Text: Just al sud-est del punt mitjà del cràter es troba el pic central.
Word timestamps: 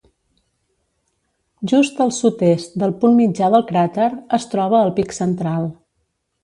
Just 1.73 2.01
al 2.07 2.15
sud-est 2.21 2.75
del 2.85 2.97
punt 3.05 3.15
mitjà 3.21 3.53
del 3.57 3.69
cràter 3.75 4.11
es 4.41 4.53
troba 4.57 4.85
el 4.89 4.95
pic 5.01 5.19
central. 5.23 5.75